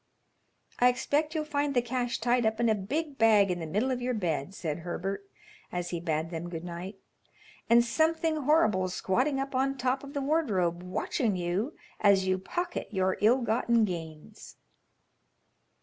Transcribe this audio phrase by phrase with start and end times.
[0.79, 3.91] "I expect you'll find the cash tied up in a big bag in the middle
[3.91, 5.23] of your bed," said Herbert,
[5.71, 6.95] as he bade them good night,
[7.69, 12.87] "and something horrible squatting up on top of the wardrobe watching you as you pocket
[12.89, 14.55] your ill gotten gains."